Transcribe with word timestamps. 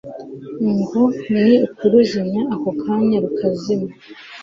ngo 0.77 1.03
ni 1.41 1.51
ukuruzimya 1.67 2.41
ako 2.53 2.69
kanya 2.81 3.17
rukazima 3.23 3.87